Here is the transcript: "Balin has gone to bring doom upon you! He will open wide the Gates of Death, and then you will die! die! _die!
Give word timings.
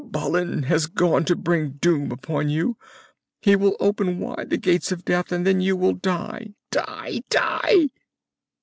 "Balin 0.03 0.63
has 0.63 0.87
gone 0.87 1.25
to 1.25 1.35
bring 1.35 1.73
doom 1.79 2.11
upon 2.11 2.49
you! 2.49 2.75
He 3.39 3.55
will 3.55 3.77
open 3.79 4.17
wide 4.17 4.49
the 4.49 4.57
Gates 4.57 4.91
of 4.91 5.05
Death, 5.05 5.31
and 5.31 5.45
then 5.45 5.61
you 5.61 5.75
will 5.75 5.93
die! 5.93 6.55
die! 6.71 7.21
_die! 7.29 7.91